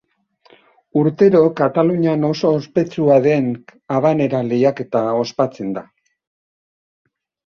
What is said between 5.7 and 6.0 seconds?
da.